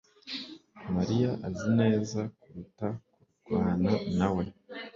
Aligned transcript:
mariya 0.95 1.29
azi 1.47 1.67
neza 1.79 2.19
kuruta 2.41 2.87
kurwana 3.43 3.91
nawe 4.17 4.45